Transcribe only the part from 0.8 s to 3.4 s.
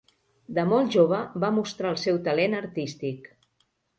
jove va mostrar el seu talent artístic.